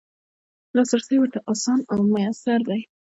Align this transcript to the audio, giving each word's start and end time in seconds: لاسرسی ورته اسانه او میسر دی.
لاسرسی 0.75 1.15
ورته 1.19 1.39
اسانه 1.53 1.83
او 1.91 1.99
میسر 2.13 2.59
دی. 2.69 2.81